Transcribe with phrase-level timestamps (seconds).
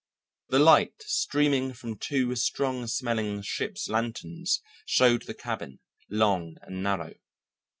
[0.49, 7.13] The light streaming from two strong smelling ship's lanterns showed the cabin, long and narrow.